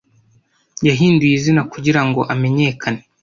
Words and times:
yahinduye 0.87 1.33
izina 1.35 1.61
kugira 1.71 2.01
ngo 2.07 2.21
amenyekane 2.33 3.01